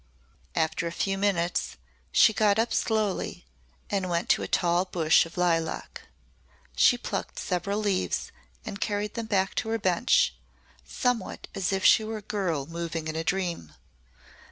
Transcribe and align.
After 0.55 0.87
a 0.87 0.91
few 0.91 1.15
minutes 1.15 1.77
she 2.11 2.33
got 2.33 2.57
up 2.57 2.73
slowly 2.73 3.45
and 3.87 4.09
went 4.09 4.29
to 4.29 4.41
a 4.41 4.47
tall 4.47 4.85
bush 4.85 5.27
of 5.27 5.37
lilac. 5.37 6.07
She 6.75 6.97
plucked 6.97 7.37
several 7.37 7.77
leaves 7.77 8.31
and 8.65 8.81
carried 8.81 9.13
them 9.13 9.27
back 9.27 9.53
to 9.61 9.69
her 9.69 9.77
bench, 9.77 10.33
somewhat 10.83 11.47
as 11.53 11.71
if 11.71 11.85
she 11.85 12.03
were 12.03 12.17
a 12.17 12.21
girl 12.23 12.65
moving 12.65 13.07
in 13.07 13.15
a 13.15 13.23
dream. 13.23 13.75